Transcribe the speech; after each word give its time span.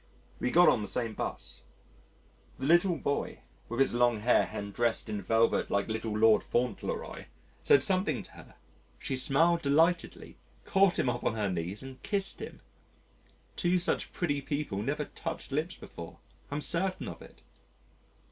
We 0.39 0.49
got 0.49 0.67
on 0.67 0.81
the 0.81 0.87
same 0.87 1.13
'bus. 1.13 1.61
The 2.57 2.65
little 2.65 2.97
boy, 2.97 3.41
with 3.69 3.79
his 3.79 3.93
long 3.93 4.21
hair 4.21 4.49
and 4.51 4.73
dressed 4.73 5.09
in 5.09 5.21
velvet 5.21 5.69
like 5.69 5.89
little 5.89 6.17
Lord 6.17 6.43
Fauntleroy, 6.43 7.25
said 7.61 7.83
something 7.83 8.23
to 8.23 8.31
her 8.31 8.55
she 8.97 9.15
smiled 9.15 9.61
delightedly, 9.61 10.39
caught 10.65 10.97
him 10.97 11.07
up 11.07 11.23
on 11.23 11.35
her 11.35 11.51
knees 11.51 11.83
and 11.83 12.01
kissed 12.01 12.39
him. 12.41 12.61
Two 13.55 13.77
such 13.77 14.11
pretty 14.11 14.41
people 14.41 14.81
never 14.81 15.05
touched 15.05 15.51
lips 15.51 15.75
before 15.75 16.17
I'm 16.49 16.61
certain 16.61 17.07
of 17.07 17.21
it. 17.21 17.43